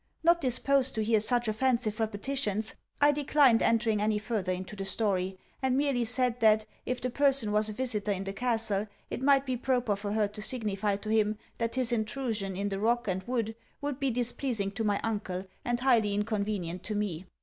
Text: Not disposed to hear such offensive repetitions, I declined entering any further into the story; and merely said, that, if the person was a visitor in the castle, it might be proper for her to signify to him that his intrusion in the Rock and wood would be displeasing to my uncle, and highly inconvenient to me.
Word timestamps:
Not 0.23 0.41
disposed 0.41 0.95
to 0.95 1.03
hear 1.03 1.19
such 1.19 1.47
offensive 1.47 1.99
repetitions, 1.99 2.73
I 2.99 3.11
declined 3.11 3.61
entering 3.61 4.01
any 4.01 4.17
further 4.17 4.51
into 4.51 4.75
the 4.75 4.83
story; 4.83 5.37
and 5.61 5.77
merely 5.77 6.05
said, 6.05 6.39
that, 6.39 6.65
if 6.87 6.99
the 6.99 7.11
person 7.11 7.51
was 7.51 7.69
a 7.69 7.73
visitor 7.73 8.11
in 8.11 8.23
the 8.23 8.33
castle, 8.33 8.87
it 9.11 9.21
might 9.21 9.45
be 9.45 9.55
proper 9.57 9.95
for 9.95 10.13
her 10.13 10.27
to 10.27 10.41
signify 10.41 10.95
to 10.95 11.09
him 11.09 11.37
that 11.59 11.75
his 11.75 11.91
intrusion 11.91 12.57
in 12.57 12.69
the 12.69 12.79
Rock 12.79 13.07
and 13.07 13.21
wood 13.27 13.55
would 13.79 13.99
be 13.99 14.09
displeasing 14.09 14.71
to 14.71 14.83
my 14.83 14.99
uncle, 15.03 15.45
and 15.63 15.79
highly 15.81 16.15
inconvenient 16.15 16.81
to 16.85 16.95
me. 16.95 17.27